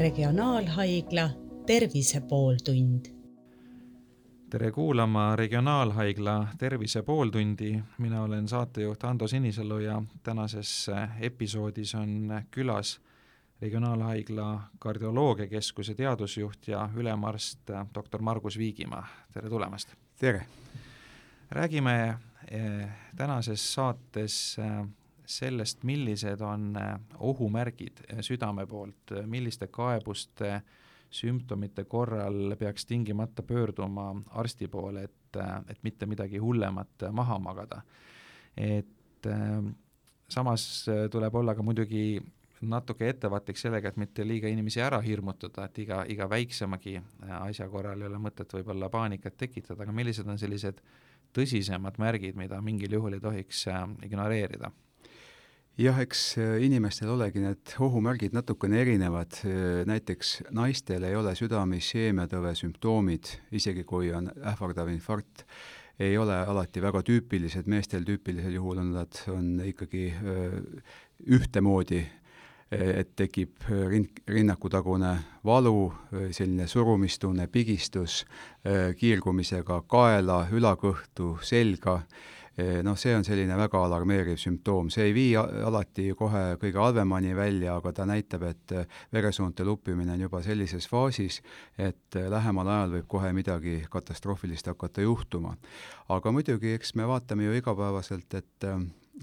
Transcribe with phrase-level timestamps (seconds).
[0.00, 1.30] Regionaalhaigla
[1.66, 3.04] Tervise pooltund.
[4.50, 10.90] tere kuulama Regionaalhaigla Tervise pooltundi, mina olen saatejuht Ando Sinisalu ja tänases
[11.20, 13.00] episoodis on külas
[13.60, 19.94] Regionaalhaigla kardioloogiakeskuse teadusjuht ja ülemarst doktor Margus Viigimaa, tere tulemast!
[20.18, 20.46] tere!
[21.50, 22.18] räägime
[22.50, 24.86] eh, tänases saates eh,
[25.30, 30.60] sellest, millised on eh, ohumärgid südame poolt, milliste kaebuste,
[31.10, 37.82] sümptomite korral peaks tingimata pöörduma arsti poole, et, et mitte midagi hullemat maha magada.
[38.56, 39.26] et
[40.30, 42.20] samas tuleb olla ka muidugi
[42.60, 46.98] natuke ettevaatlik sellega, et mitte liiga inimesi ära hirmutada, et iga, iga väiksemagi
[47.40, 50.82] asja korral ei ole mõtet võib-olla paanikat tekitada, aga millised on sellised
[51.36, 53.64] tõsisemad märgid, mida mingil juhul ei tohiks
[54.04, 54.72] ignoreerida?
[55.80, 62.52] Jah, eks äh, inimestel olegi need ohumärgid natukene erinevad, äh, näiteks naistel ei ole südame-isheemiatõve
[62.58, 65.46] sümptoomid, isegi kui on ähvardav infarkt,
[66.00, 70.58] ei ole alati väga tüüpilised, meestel tüüpilisel juhul on nad, on ikkagi äh,
[71.28, 72.06] ühtemoodi,
[72.70, 75.08] et tekib rind, rinnakutagune
[75.42, 75.88] valu,
[76.30, 78.20] selline surumistunne, pigistus,
[79.00, 81.96] kiirgumisega kaela, ülakõhtu, selga
[82.84, 87.76] noh, see on selline väga alarmeeriv sümptoom, see ei vii alati kohe kõige halvemani välja,
[87.78, 88.74] aga ta näitab, et
[89.12, 91.40] veresoonte luppimine on juba sellises faasis,
[91.78, 95.56] et lähemal ajal võib kohe midagi katastroofilist hakata juhtuma.
[96.08, 98.68] aga muidugi, eks me vaatame ju igapäevaselt, et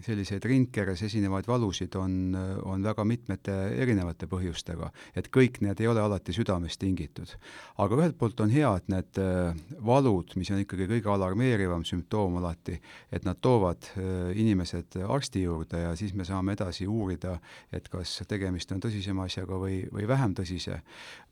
[0.06, 6.02] selliseid rindkeres esinevaid valusid on, on väga mitmete erinevate põhjustega, et kõik need ei ole
[6.04, 7.34] alati südamest tingitud.
[7.78, 12.38] aga ühelt poolt on hea, et need äh, valud, mis on ikkagi kõige alarmeerivam sümptoom
[12.42, 12.80] alati,
[13.12, 17.38] et nad toovad äh, inimesed arsti juurde ja siis me saame edasi uurida,
[17.72, 20.82] et kas tegemist on tõsisema asjaga või, või vähem tõsise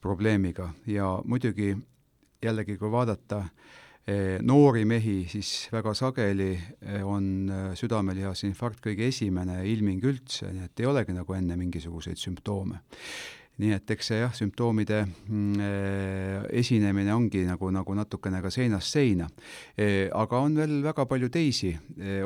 [0.02, 1.76] probleemiga ja muidugi
[2.46, 3.76] jällegi, kui vaadata äh,
[4.46, 10.80] noori mehi, siis väga sageli eh, on eh, südamelihase kõige esimene ilming üldse, nii et
[10.80, 12.84] ei olegi nagu enne mingisuguseid sümptoome.
[13.56, 19.30] Nii et eks see jah, sümptoomide mm, esinemine ongi nagu, nagu natukene ka seinast seina.
[20.12, 21.72] Aga on veel väga palju teisi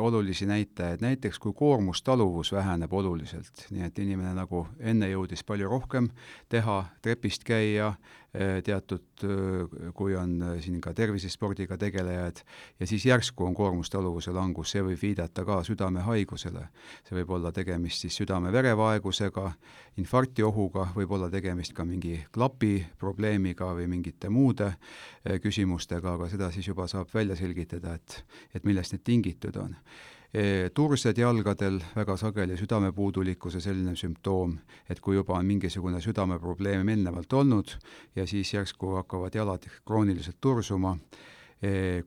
[0.02, 6.10] olulisi näitajaid, näiteks kui koormustaluvus väheneb oluliselt, nii et inimene nagu enne jõudis palju rohkem
[6.50, 7.94] teha, trepist käia
[8.64, 9.24] teatud,
[9.98, 12.42] kui on siin ka tervisespordiga tegelejad,
[12.80, 16.68] ja siis järsku on koormustaluvuse langus, see võib viidata ka südamehaigusele.
[17.08, 19.48] see võib olla tegemist siis südame-verevaegusega,
[19.98, 24.72] infarktiohuga, võib olla tegemist ka mingi klapi probleemiga või mingite muude
[25.42, 28.24] küsimustega, aga seda siis juba saab välja selgitada, et,
[28.54, 29.76] et millest need tingitud on
[30.74, 34.54] tursed jalgadel, väga sageli südamepuudulikkuse selline sümptoom,
[34.90, 37.74] et kui juba on mingisugune südameprobleem eelnevalt olnud
[38.16, 40.94] ja siis järsku hakkavad jalad krooniliselt tursuma,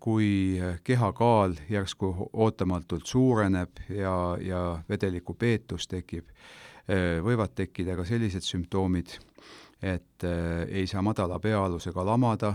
[0.00, 6.31] kui kehakaal järsku ootamatult suureneb ja, ja vedelikupeetus tekib
[7.27, 9.19] võivad tekkida ka sellised sümptoomid,
[9.82, 10.25] et
[10.71, 12.55] ei saa madala peaalusega lamada,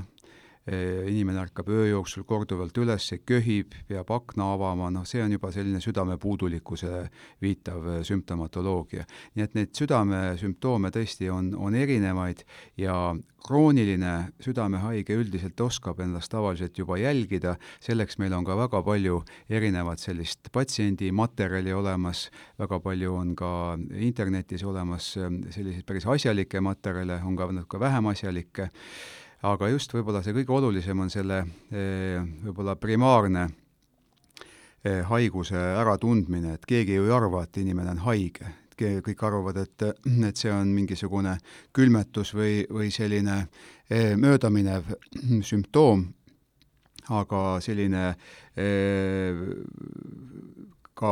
[0.67, 5.79] inimene ärkab öö jooksul korduvalt üles, köhib, peab akna avama, noh, see on juba selline
[5.83, 7.07] südamepuudulikkuse
[7.41, 9.05] viitav sümptomatoloogia.
[9.35, 12.43] nii et neid südamesümptoome tõesti on, on erinevaid
[12.77, 13.15] ja
[13.47, 20.03] krooniline südamehaige üldiselt oskab ennast tavaliselt juba jälgida, selleks meil on ka väga palju erinevat
[20.03, 22.27] sellist patsiendi materjali olemas,
[22.59, 23.51] väga palju on ka
[23.95, 28.67] internetis olemas ähm, selliseid päris asjalikke materjale, on ka natuke vähem asjalikke,
[29.45, 36.65] aga just võib-olla see kõige olulisem on selle äh, võib-olla primaarne äh, haiguse äratundmine, et
[36.65, 38.53] keegi ju ei arva, et inimene on haige.
[38.77, 39.83] Kõik arvavad, et,
[40.27, 41.31] et see on mingisugune
[41.73, 43.39] külmetus või, või selline
[43.89, 44.91] eh, möödaminev
[45.49, 46.03] sümptoom,
[47.09, 48.03] aga selline
[48.53, 49.41] eh,
[50.97, 51.11] ka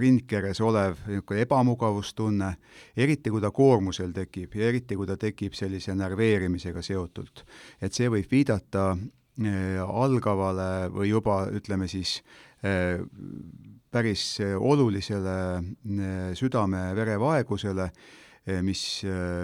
[0.00, 2.50] rindkeres olev niisugune ebamugavustunne,
[2.96, 7.44] eriti kui ta koormusel tekib ja eriti kui ta tekib sellise närveerimisega seotult.
[7.80, 12.20] et see võib viidata eh, algavale või juba ütleme siis
[12.60, 15.36] päris eh, olulisele
[16.36, 17.90] südame-verevaegusele,
[18.64, 18.82] mis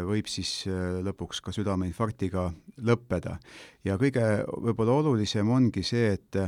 [0.09, 0.65] võib siis
[1.05, 2.49] lõpuks ka südameinfarktiga
[2.85, 3.37] lõppeda.
[3.85, 6.39] ja kõige võib-olla olulisem ongi see, et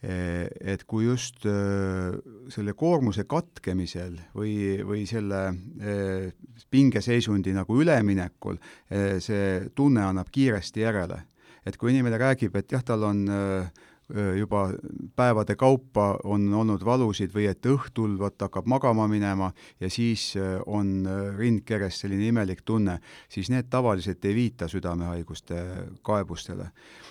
[0.00, 5.42] et kui just selle koormuse katkemisel või, või selle
[6.72, 8.56] pingeseisundi nagu üleminekul
[9.20, 11.20] see tunne annab kiiresti järele.
[11.66, 13.26] et kui inimene räägib, et jah, tal on
[14.38, 14.70] juba
[15.16, 20.32] päevade kaupa on olnud valusid või et õhtul vot hakkab magama minema ja siis
[20.66, 21.04] on
[21.38, 22.98] rindkeres selline imelik tunne,
[23.28, 25.60] siis need tavaliselt ei viita südamehaiguste
[26.02, 26.70] kaebustele.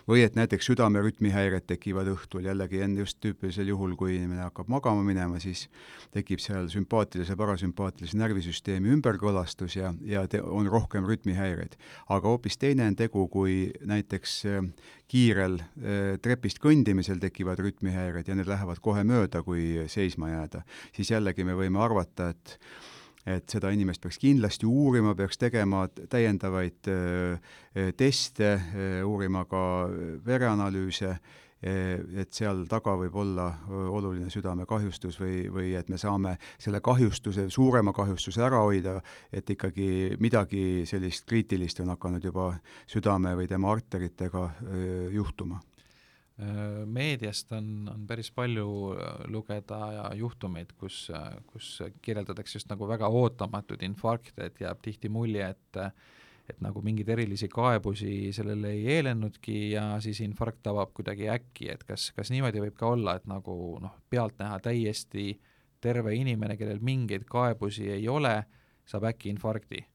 [0.09, 5.03] või et näiteks südamerütmihäired tekivad õhtul, jällegi enne just tüüpilisel juhul, kui inimene hakkab magama
[5.05, 5.67] minema, siis
[6.11, 11.77] tekib seal sümpaatilise, parasümpaatilise närvisüsteemi ümberkõlastus ja, ja te, on rohkem rütmihäireid.
[12.09, 14.41] aga hoopis teine on tegu, kui näiteks
[15.09, 15.57] kiirel
[16.21, 20.61] trepist kõndimisel tekivad rütmihäired ja need lähevad kohe mööda, kui seisma jääda,
[20.95, 22.59] siis jällegi me võime arvata, et
[23.29, 26.87] et seda inimest peaks kindlasti uurima, peaks tegema täiendavaid
[27.99, 28.53] teste,
[29.05, 29.61] uurima ka
[30.25, 31.11] vereanalüüse,
[31.61, 37.91] et seal taga võib olla oluline südamekahjustus või, või et me saame selle kahjustuse, suurema
[37.95, 38.99] kahjustuse ära hoida,
[39.31, 42.53] et ikkagi midagi sellist kriitilist on hakanud juba
[42.87, 44.45] südame või tema arteritega
[45.11, 45.59] juhtuma.
[46.87, 48.95] Meediast on, on päris palju
[49.27, 51.09] lugeda juhtumeid, kus,
[51.51, 55.81] kus kirjeldatakse just nagu väga ootamatuid infarkte, et jääb tihti mulje, et
[56.49, 61.83] et nagu mingeid erilisi kaebusi sellele ei eelennudki ja siis infarkt tabab kuidagi äkki, et
[61.87, 65.33] kas, kas niimoodi võib ka olla, et nagu noh, pealtnäha täiesti
[65.81, 68.35] terve inimene, kellel mingeid kaebusi ei ole,
[68.89, 69.85] saab äkki infarkti?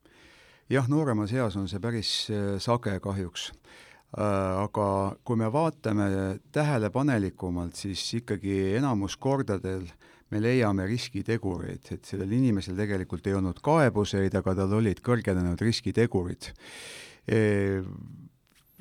[0.71, 2.15] jah, nooremas eas on see päris
[2.65, 3.51] sage kahjuks
[4.15, 6.05] Äh, aga kui me vaatame
[6.55, 9.89] tähelepanelikumalt, siis ikkagi enamus kordadel
[10.31, 16.53] me leiame riskitegureid, et sellel inimesel tegelikult ei olnud kaebuseid, aga tal olid kõrgenenud riskitegurid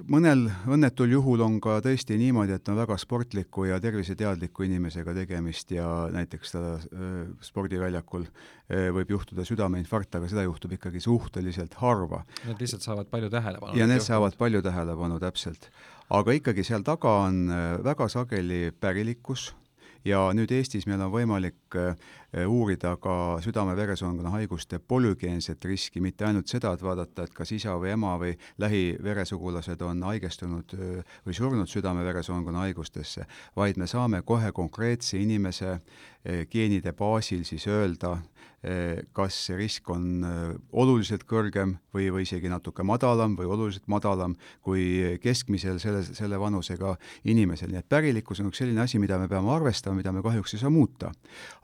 [0.10, 5.72] mõnel õnnetul juhul on ka tõesti niimoodi, et on väga sportliku ja terviseteadliku inimesega tegemist
[5.76, 6.64] ja näiteks ta
[7.46, 8.26] spordiväljakul
[8.98, 12.24] võib juhtuda südameinfarkt, aga seda juhtub ikkagi suhteliselt harva.
[12.48, 13.78] Need lihtsalt saavad palju tähelepanu.
[13.78, 14.10] ja need juhtub.
[14.10, 15.70] saavad palju tähelepanu, täpselt.
[16.10, 17.46] aga ikkagi seal taga on
[17.86, 19.52] väga sageli pärilikkus,
[20.06, 26.50] ja nüüd Eestis meil on võimalik äh, uurida ka südame-veresoonkonna haiguste polügeenset riski, mitte ainult
[26.52, 28.34] seda, et vaadata, et kas isa või ema või
[28.64, 36.46] lähiveresugulased on haigestunud äh, või surnud südame-veresoonkonna haigustesse, vaid me saame kohe konkreetse inimese äh,
[36.50, 38.18] geenide baasil siis öelda,
[39.12, 40.24] kas see risk on
[40.72, 44.86] oluliselt kõrgem või, või isegi natuke madalam või oluliselt madalam kui
[45.20, 46.94] keskmisel selle, selle vanusega
[47.28, 50.56] inimesel, nii et pärilikkus on üks selline asi, mida me peame arvestama, mida me kahjuks
[50.56, 51.12] ei saa muuta.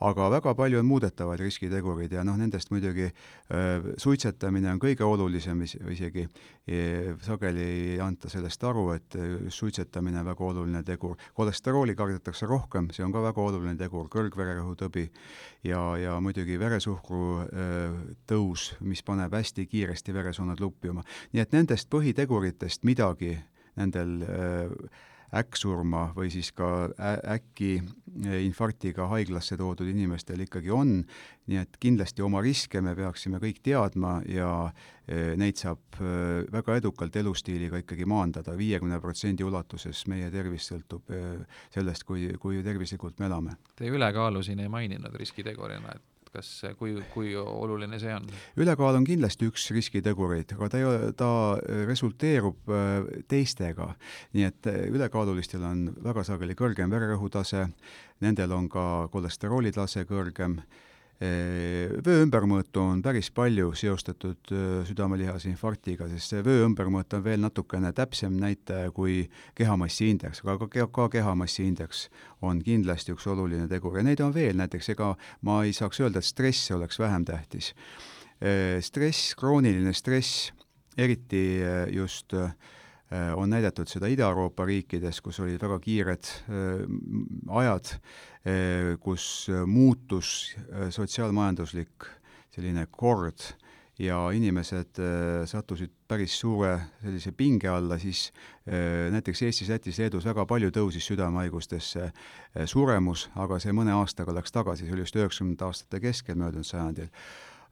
[0.05, 5.61] Aga väga palju on muudetavaid riskitegureid ja noh, nendest muidugi äh, suitsetamine on kõige olulisem,
[5.63, 6.25] isegi
[6.67, 6.79] e,
[7.25, 9.17] sageli ei anta sellest aru, et
[9.53, 11.17] suitsetamine on väga oluline tegur.
[11.33, 15.05] kolesterooli kardetakse rohkem, see on ka väga oluline tegur, kõrgvererõhutõbi
[15.67, 17.99] ja, ja muidugi veresuhkru äh,
[18.29, 21.03] tõus, mis paneb hästi kiiresti veresooned luppima.
[21.33, 23.35] nii et nendest põhiteguritest midagi
[23.79, 26.89] nendel äh, äkksurma või siis ka
[27.35, 27.77] äkki
[28.43, 31.03] infarktiga haiglasse toodud inimestel ikkagi on,
[31.49, 34.51] nii et kindlasti oma riske me peaksime kõik teadma ja
[35.09, 35.99] neid saab
[36.53, 41.09] väga edukalt elustiiliga ikkagi maandada, viiekümne protsendi ulatuses meie tervis sõltub
[41.73, 43.57] sellest, kui, kui tervislikult me elame.
[43.77, 48.27] Te ülekaalu siin ei maininud riskitegurina, et et kas, kui, kui oluline see on?
[48.59, 51.29] ülekaal on kindlasti üks riskitegureid, aga ta ei ole, ta
[51.89, 53.93] resulteerub äh, teistega.
[54.37, 57.67] nii et äh, ülekaalulistel on väga sageli kõrgem vererõhutase,
[58.21, 60.59] nendel on ka kolesterooli tase kõrgem
[61.19, 64.51] vöö ümbermõõtu on päris palju seostatud
[64.87, 69.25] südamelihase infarktiga, sest see vöö ümbermõõt on veel natukene täpsem näitaja kui
[69.59, 72.05] kehamassiindeks, aga ka, ka kehamassiindeks
[72.47, 75.11] on kindlasti üks oluline tegur ja neid on veel, näiteks ega
[75.43, 77.73] ma ei saaks öelda, et stress oleks vähem tähtis.
[78.79, 80.53] stress, krooniline stress,
[80.97, 81.59] eriti
[81.91, 82.31] just
[83.09, 86.27] on näidatud seda Ida-Euroopa riikides, kus olid väga kiired
[87.49, 87.95] ajad
[88.47, 90.55] Eh, kus muutus
[90.95, 92.05] sotsiaalmajanduslik
[92.55, 93.43] selline kord
[93.99, 95.01] ja inimesed
[95.51, 98.29] sattusid päris suure sellise pinge alla, siis
[99.11, 102.07] näiteks Eestis, Lätis, Leedus väga palju tõusis südamehaigustesse
[102.63, 107.11] suremus, aga see mõne aastaga läks tagasi, see oli just üheksakümnendate aastate keskel möödunud sajandil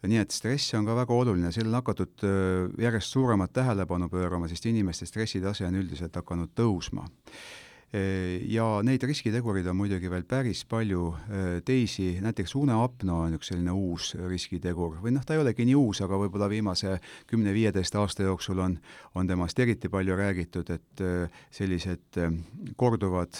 [0.06, 2.26] nii et stress on ka väga oluline, sellele on hakatud
[2.82, 7.08] järjest suuremat tähelepanu pöörama, sest inimeste stressitase on üldiselt hakanud tõusma.
[8.52, 11.06] Ja neid riskitegureid on muidugi veel päris palju.
[11.66, 14.98] Teisi, näiteks uneapno on üks selline uus riskitegur.
[15.00, 16.98] Või noh, ta ei olegi nii uus, aga võib-olla viimase
[17.32, 18.76] kümne-viieteist aasta jooksul on,
[19.16, 21.06] on temast eriti palju räägitud, et
[21.48, 22.20] sellised
[22.76, 23.40] korduvad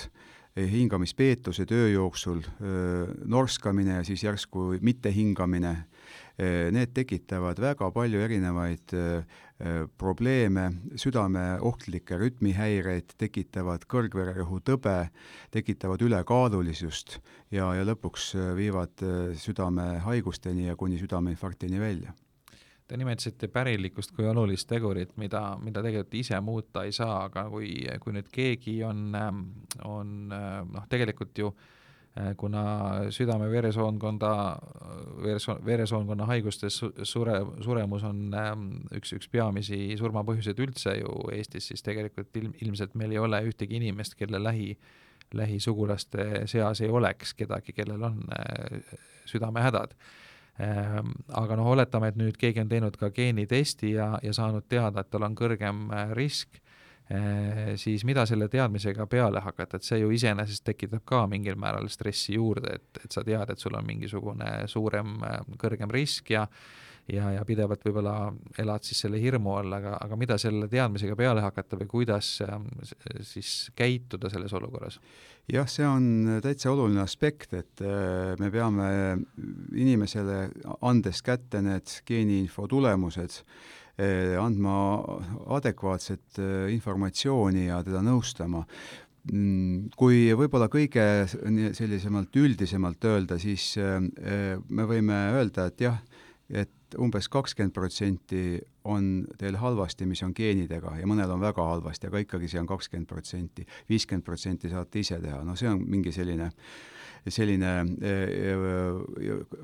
[0.58, 2.40] hingamispeetuse töö jooksul,
[3.26, 5.76] norskamine ja siis järsku mittehingamine,
[6.38, 8.94] need tekitavad väga palju erinevaid
[9.98, 10.68] probleeme,
[11.00, 15.10] südame ohtlikke rütmihäireid, tekitavad kõrgvererõhutõbe,
[15.52, 17.18] tekitavad ülekaalulisust
[17.50, 19.02] ja, ja lõpuks viivad
[19.42, 22.14] südamehaigusteni ja kuni südameinfarktini välja.
[22.88, 27.74] Te nimetasite pärilikkust kui olulist tegurit, mida, mida tegelikult ise muuta ei saa, aga kui,
[28.00, 29.10] kui nüüd keegi on,
[29.84, 31.52] on noh, tegelikult ju
[32.38, 32.62] kuna
[33.14, 34.32] südame-veresoonkonda,
[35.24, 38.22] veresoon, veresoonkonna haigustes sure, suremus on
[38.98, 43.78] üks, üks peamisi surmapõhjuseid üldse ju Eestis, siis tegelikult ilm, ilmselt meil ei ole ühtegi
[43.78, 44.72] inimest, kelle lähi,
[45.38, 48.24] lähisugulaste seas ei oleks kedagi, kellel on
[49.28, 49.94] südamehädad.
[50.60, 55.04] Ehm, aga noh, oletame, et nüüd keegi on teinud ka geenitesti ja, ja saanud teada,
[55.04, 56.67] et tal on kõrgem äh, risk, äh,
[57.80, 62.36] siis mida selle teadmisega peale hakata, et see ju iseenesest tekitab ka mingil määral stressi
[62.36, 66.48] juurde, et, et sa tead, et sul on mingisugune suurem, äh, kõrgem risk ja
[67.08, 71.40] ja, ja pidevalt võib-olla elad siis selle hirmu all, aga, aga mida selle teadmisega peale
[71.46, 72.68] hakata või kuidas ähm,
[73.24, 75.00] siis käituda selles olukorras?
[75.48, 78.90] jah, see on täitsa oluline aspekt, et äh, me peame
[79.80, 80.42] inimesele,
[80.82, 84.78] andes kätte need geeniinfo tulemused, äh, andma
[85.58, 88.62] adekvaatset äh, informatsiooni ja teda nõustama
[89.32, 95.98] mm, kui võib-olla kõige sellisemalt üldisemalt öelda, siis me võime öelda, et jah,
[96.48, 102.08] et umbes kakskümmend protsenti on teil halvasti, mis on geenidega ja mõnel on väga halvasti,
[102.08, 103.66] aga ikkagi see on kakskümmend protsenti.
[103.90, 106.50] viiskümmend protsenti saate ise teha, no see on mingi selline,
[107.28, 107.74] selline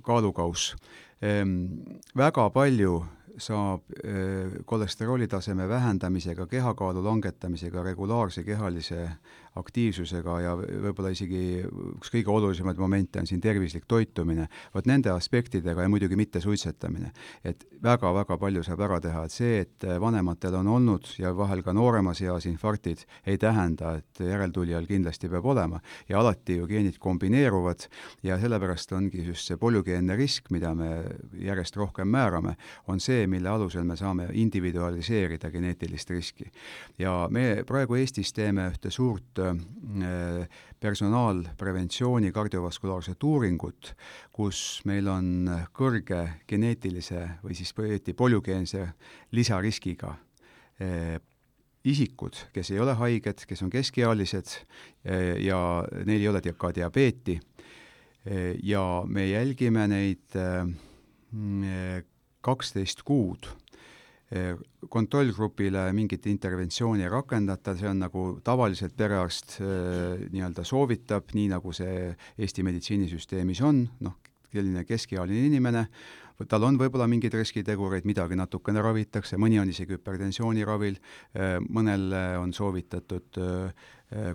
[0.03, 0.75] kaalukauss.
[1.23, 1.55] Ehm,
[2.19, 2.97] väga palju
[3.37, 3.81] saab
[4.65, 9.07] kolesterooli taseme vähendamisega, kehakaalu langetamisega, regulaarse kehalise
[9.59, 15.85] aktiivsusega ja võib-olla isegi üks kõige olulisemaid momente on siin tervislik toitumine, vot nende aspektidega
[15.85, 17.11] ja muidugi mitte suitsetamine.
[17.43, 21.73] et väga-väga palju saab ära teha, et see, et vanematel on olnud ja vahel ka
[21.73, 25.79] nooremas eas infarktid, ei tähenda, et järeltulijal kindlasti peab olema.
[26.09, 27.87] ja alati ju geenid kombineeruvad
[28.23, 32.55] ja sellepärast ongi just see polügeenne risk, mida me järjest rohkem määrame,
[32.87, 36.51] on see, mille alusel me saame individualiseerida geneetilist riski.
[36.99, 39.43] ja me praegu Eestis teeme ühte suurt
[40.01, 40.47] Äh,
[40.79, 43.93] personaalpreventsiooni kardiovaskulaarset uuringut,
[44.31, 48.87] kus meil on kõrge geneetilise või siis õieti polügeense
[49.31, 50.15] lisariskiga
[50.81, 51.19] äh,
[51.83, 55.59] isikud, kes ei ole haiged, kes on keskealised äh, ja
[56.07, 57.39] neil ei ole ka diabeeti
[58.63, 60.35] ja me jälgime neid
[62.43, 63.49] kaksteist kuud
[64.89, 71.73] kontrollgrupile mingit interventsiooni ei rakendata, see on nagu tavaliselt perearst äh, nii-öelda soovitab, nii nagu
[71.75, 74.17] see Eesti meditsiinisüsteemis on, noh,
[74.53, 75.85] selline keskealine inimene,
[76.49, 80.97] tal on võib-olla mingeid riskitegureid, midagi natukene ravitakse, mõni on isegi hüpertensiooni ravil,
[81.37, 82.09] äh, mõnel
[82.41, 83.41] on soovitatud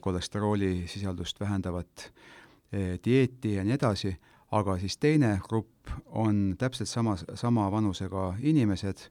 [0.03, 2.09] kolesterooli sisaldust vähendavat
[3.05, 4.11] dieeti ja nii edasi,
[4.51, 9.09] aga siis teine grupp on täpselt sama, sama vanusega inimesed,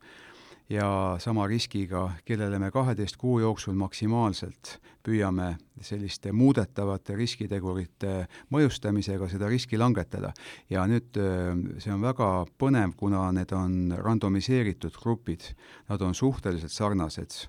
[0.69, 8.13] ja sama riskiga, kellele me kaheteist kuu jooksul maksimaalselt püüame selliste muudetavate riskitegurite
[8.51, 10.33] mõjustamisega seda riski langetada.
[10.69, 11.19] ja nüüd
[11.79, 15.53] see on väga põnev, kuna need on randomiseeritud grupid,
[15.89, 17.47] nad on suhteliselt sarnased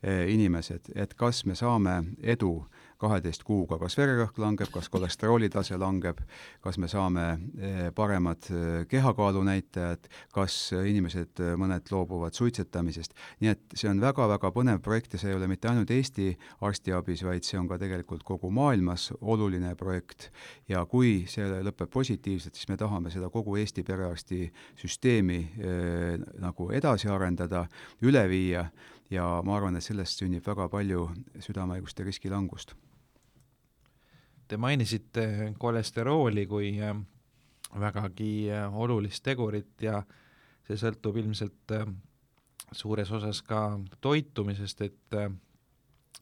[0.00, 2.54] inimesed, et kas me saame edu
[3.00, 6.20] kaheteist kuuga, kas vererõhk langeb, kas kolesterooli tase langeb,
[6.64, 13.52] kas me saame eh, paremad eh, kehakaalu näitajad, kas inimesed, eh, mõned loobuvad suitsetamisest, nii
[13.54, 16.28] et see on väga-väga põnev projekt ja see ei ole mitte ainult Eesti
[16.66, 20.28] arstiabis, vaid see on ka tegelikult kogu maailmas oluline projekt.
[20.68, 27.08] Ja kui see lõpeb positiivselt, siis me tahame seda kogu Eesti perearstisüsteemi eh, nagu edasi
[27.08, 27.64] arendada,
[28.04, 28.68] üle viia
[29.10, 31.08] ja ma arvan, et sellest sünnib väga palju
[31.42, 32.74] südamehaiguste riski langust.
[34.48, 36.94] Te mainisite kolesterooli kui äh,
[37.78, 40.00] vägagi äh, olulist tegurit ja
[40.66, 41.86] see sõltub ilmselt äh,
[42.72, 45.16] suures osas ka toitumisest, et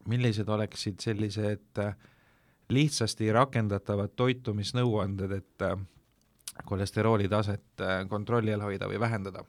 [0.08, 1.80] millised oleksid sellised
[2.72, 9.44] lihtsasti rakendatavad toitumisnõuanded, et kolesterooli taset kontrolli all hoida või vähendada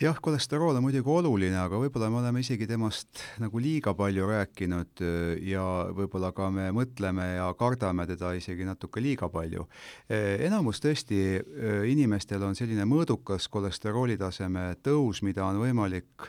[0.00, 5.02] jah, kolesterool on muidugi oluline, aga võib-olla me oleme isegi temast nagu liiga palju rääkinud
[5.04, 5.64] äh, ja
[5.96, 9.64] võib-olla ka me mõtleme ja kardame teda isegi natuke liiga palju.
[10.10, 16.28] Äh, enamus tõesti äh, inimestel on selline mõõdukas kolesterooli taseme tõus, mida on võimalik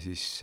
[0.00, 0.40] siis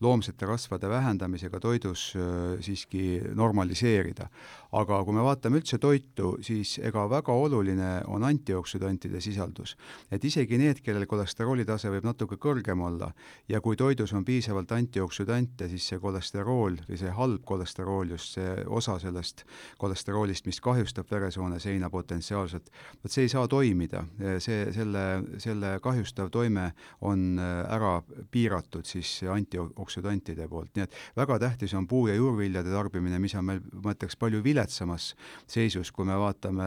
[0.00, 2.12] loomsete rasvade vähendamisega toidus
[2.60, 4.28] siiski normaliseerida.
[4.76, 9.76] aga kui me vaatame üldse toitu, siis ega väga oluline on antioksüdantide sisaldus.
[10.10, 13.12] et isegi need, kellel kolesterooli tase võib natuke kõrgem olla
[13.48, 18.54] ja kui toidus on piisavalt antioksüdante, siis see kolesterool või see halb kolesterool, just see
[18.66, 19.44] osa sellest
[19.78, 22.70] kolesteroolist, mis kahjustab veresoone seina potentsiaalselt,
[23.02, 24.04] vot see ei saa toimida,
[24.42, 25.06] see, selle,
[25.42, 26.70] selle kahjustav toime
[27.06, 27.98] on ära
[28.36, 33.48] piiratud siis antioksüdantide poolt, nii et väga tähtis on puu- ja juurviljade tarbimine, mis on
[33.48, 35.14] meil, ma ütleks, palju viletsamas
[35.48, 36.66] seisus, kui me vaatame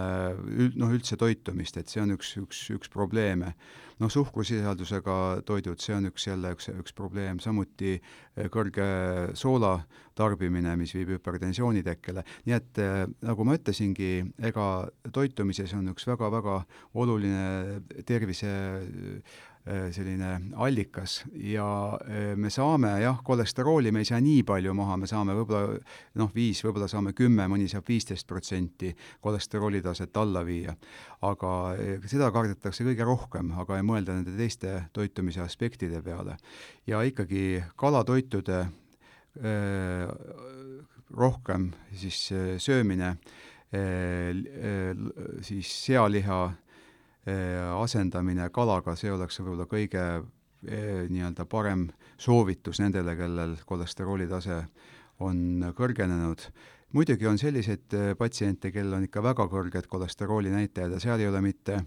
[0.49, 3.53] üld, noh, üldse toitumist, et see on üks, üks, üks probleeme.
[3.99, 8.85] Noh, suhkrusisaldusega toidud, see on üks jälle üks, üks probleem, samuti eh, kõrge
[9.35, 9.73] soola
[10.15, 14.69] tarbimine, mis viib hüpertensiooni tekkele, nii et eh, nagu ma ütlesingi, ega
[15.15, 16.61] toitumises on üks väga-väga
[16.95, 18.53] oluline tervise
[19.68, 21.66] selline allikas ja
[22.01, 25.78] äh, me saame jah, kolesterooli me ei saa nii palju maha, me saame võib-olla
[26.22, 30.75] noh, viis, võib-olla saame kümme, mõni saab viisteist protsenti kolesterooli taset alla viia.
[31.22, 36.38] aga äh, seda kardetakse kõige rohkem, aga ei mõelda nende teiste toitumise aspektide peale.
[36.88, 38.63] ja ikkagi kalatoitude
[39.44, 40.08] öö,
[41.13, 43.18] rohkem siis söömine,
[45.42, 46.39] siis sealiha,
[47.79, 50.03] asendamine kalaga, see oleks võib-olla kõige
[50.67, 51.88] eh, nii-öelda parem
[52.19, 54.63] soovitus nendele, kellel kolesterooli tase
[55.19, 56.50] on kõrgenenud.
[56.93, 61.27] muidugi on selliseid eh, patsiente, kellel on ikka väga kõrged kolesterooli näitajad ja seal ei
[61.27, 61.83] ole mitte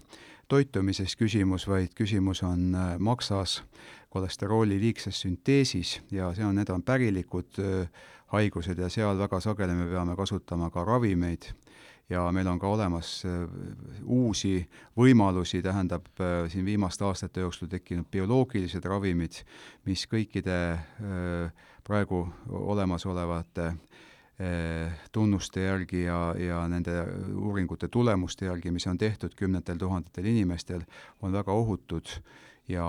[0.47, 3.63] toitumises küsimus, vaid küsimus on maksas,
[4.09, 7.57] kolesterooli liigses sünteesis ja see on, need on pärilikud
[8.33, 11.49] haigused ja seal väga sageli me peame kasutama ka ravimeid
[12.13, 13.43] ja meil on ka olemas äh,
[14.05, 14.55] uusi
[14.97, 19.41] võimalusi, tähendab äh, siin viimaste aastate jooksul tekkinud bioloogilised ravimid,
[19.89, 23.73] mis kõikide äh, praegu olemasolevate
[25.13, 26.95] tunnuste järgi ja, ja nende
[27.37, 30.81] uuringute tulemuste järgi, mis on tehtud kümnetel tuhandetel inimestel,
[31.21, 32.09] on väga ohutud
[32.67, 32.85] ja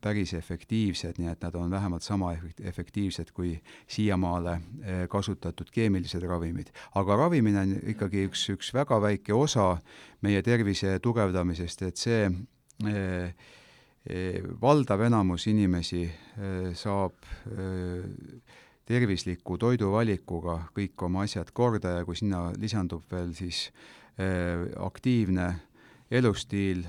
[0.00, 2.32] päris efektiivsed, nii et nad on vähemalt sama
[2.62, 3.56] efektiivsed kui
[3.90, 6.70] siiamaale eh, kasutatud keemilised ravimid.
[6.94, 9.76] aga ravimine on ikkagi üks, üks väga väike osa
[10.22, 12.30] meie tervise tugevdamisest, et see
[12.86, 13.34] eh,
[14.06, 17.18] eh, valdav enamus inimesi eh, saab
[17.50, 18.06] eh,
[18.88, 23.66] tervisliku toiduvalikuga kõik oma asjad korda ja kui sinna lisandub veel siis
[24.16, 25.48] eh, aktiivne
[26.10, 26.84] elustiil,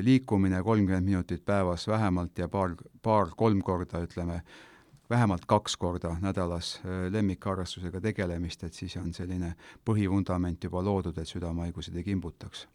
[0.00, 4.42] liikumine kolmkümmend minutit päevas vähemalt ja paar, paar-kolm korda, ütleme,
[5.10, 11.96] vähemalt kaks korda nädalas lemmikharrastusega tegelemist, et siis on selline põhivundament juba loodud, et südamehaigused
[11.96, 12.68] ei kimbutaks.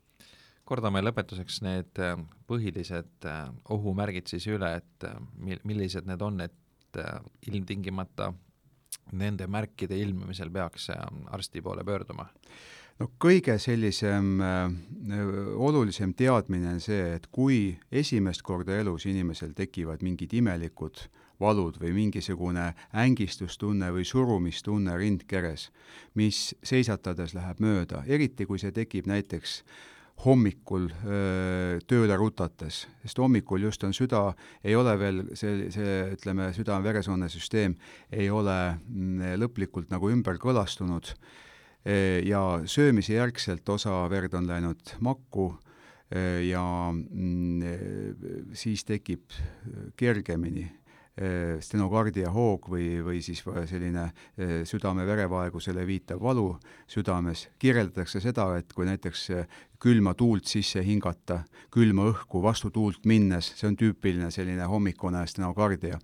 [0.68, 2.00] kordame lõpetuseks need
[2.48, 3.28] põhilised
[3.72, 5.06] ohumärgid siis üle, et
[5.40, 7.00] mil-, millised need on, et
[7.48, 8.34] ilmtingimata
[9.14, 10.90] nende märkide ilmnemisel peaks
[11.32, 12.28] arsti poole pöörduma?
[13.00, 14.72] No kõige sellisem äh,
[15.56, 21.08] olulisem teadmine on see, et kui esimest korda elus inimesel tekivad mingid imelikud
[21.40, 25.70] valud või mingisugune ängistustunne või surumistunne rindkeres,
[26.18, 29.62] mis seisatades läheb mööda, eriti kui see tekib näiteks
[30.26, 34.32] hommikul öö, tööle rutates, sest hommikul just on süda,
[34.66, 37.76] ei ole veel see, see ütleme, südame-veresoonesüsteem
[38.18, 41.14] ei ole mm, lõplikult nagu ümber kõlastunud
[41.86, 45.54] ja söömise järgselt osa verd on läinud makku
[46.44, 49.32] ja mm, siis tekib
[50.00, 50.66] kergemini
[51.64, 54.04] stenokardia hoog või, või siis selline
[54.70, 56.52] südame-verevaegusele viitav valu
[56.88, 57.48] südames.
[57.60, 59.30] kirjeldatakse seda, et kui näiteks
[59.82, 61.42] külma tuult sisse hingata,
[61.74, 66.00] külma õhku vastu tuult minnes, see on tüüpiline selline hommikune stenokardia.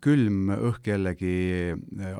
[0.00, 1.36] külm õhk jällegi
[1.72, 2.18] äh,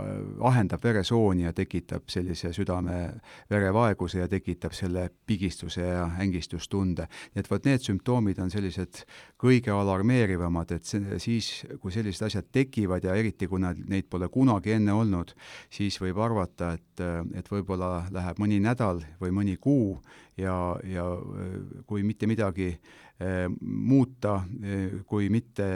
[0.49, 7.09] ahendab veresooni ja tekitab sellise südame-verevaeguse ja tekitab selle pigistuse ja ängistustunde.
[7.35, 9.05] nii et vot need sümptoomid on sellised
[9.43, 14.29] kõige alarmeerivamad, et see, siis, kui sellised asjad tekivad ja eriti, kui nad, neid pole
[14.33, 15.35] kunagi enne olnud,
[15.71, 17.05] siis võib arvata, et,
[17.37, 19.99] et võib-olla läheb mõni nädal või mõni kuu
[20.37, 25.69] ja, ja äh, kui mitte midagi äh, muuta, äh, kui mitte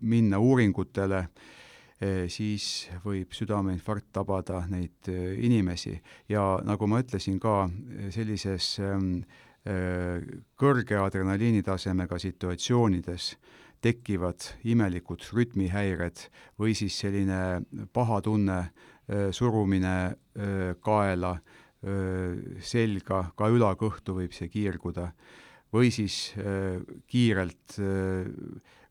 [0.00, 1.26] minna uuringutele,
[2.32, 5.04] siis võib südameinfarkt tabada neid
[5.44, 5.98] inimesi.
[6.32, 7.66] Ja nagu ma ütlesin ka,
[8.08, 9.18] sellises ähm,
[10.56, 13.26] kõrge adrenaliinitasemega situatsioonides
[13.84, 16.24] tekivad imelikud rütmihäired
[16.56, 17.60] või siis selline
[17.92, 18.62] paha tunne,
[19.36, 19.94] surumine
[20.80, 21.34] kaela
[21.80, 25.10] selga, ka ülakõhtu võib see kiirguda,
[25.72, 26.34] või siis
[27.08, 27.78] kiirelt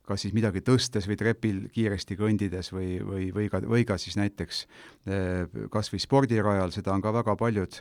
[0.10, 4.18] kas siis midagi tõstes või trepil kiiresti kõndides või, või, või ka, või ka siis
[4.18, 4.64] näiteks
[5.70, 7.78] kas või spordirajal, seda on ka väga paljud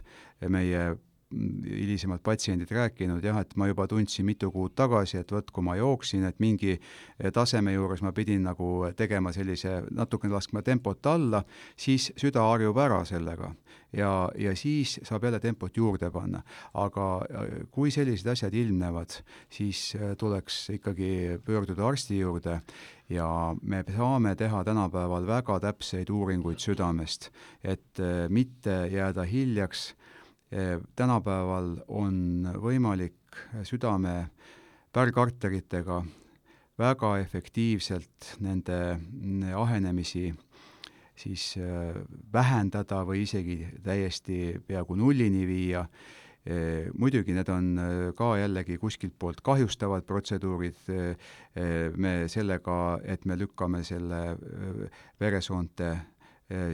[0.52, 0.90] meie
[1.30, 5.76] hilisemad patsiendid rääkinud jah, et ma juba tundsin mitu kuud tagasi, et vot, kui ma
[5.76, 6.78] jooksin, et mingi
[7.34, 11.42] taseme juures ma pidin nagu tegema sellise, natukene laskma tempot alla,
[11.76, 13.52] siis süda harjub ära sellega
[13.92, 16.42] ja, ja siis saab jälle tempot juurde panna.
[16.74, 22.60] aga eh, kui sellised asjad ilmnevad, siis eh, tuleks ikkagi pöörduda arsti juurde
[23.08, 27.30] ja me saame teha tänapäeval väga täpseid uuringuid südamest,
[27.64, 29.94] et mitte jääda hiljaks
[30.96, 33.36] tänapäeval on võimalik
[33.68, 34.30] südame
[34.92, 36.02] pärgarteritega
[36.78, 38.78] väga efektiivselt nende
[39.56, 40.30] ahenemisi
[41.18, 41.98] siis eh,
[42.32, 45.84] vähendada või isegi täiesti peaaegu nullini viia.
[46.48, 47.72] Eh, muidugi need on
[48.16, 50.78] ka jällegi kuskilt poolt kahjustavad protseduurid,
[51.96, 54.22] me sellega, et me lükkame selle
[55.20, 55.90] veresoonte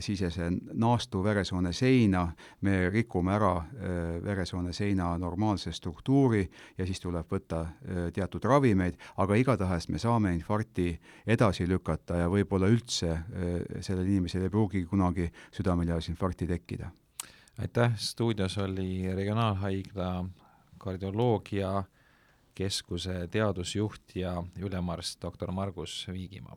[0.01, 2.29] sisese naastu veresoone seina,
[2.63, 6.45] me rikume ära äh, veresoone seina normaalse struktuuri
[6.79, 10.93] ja siis tuleb võtta äh, teatud ravimeid, aga igatahes me saame infarkti
[11.27, 13.17] edasi lükata ja võib-olla üldse
[13.81, 16.91] sellel inimesel ei pruugi kunagi südamelihas-infarkti tekkida.
[17.59, 20.25] aitäh, stuudios oli Regionaalhaigla
[20.79, 21.85] kardioloogia
[22.55, 26.57] keskuse teadusjuht ja ülemarst doktor Margus Viigimaa.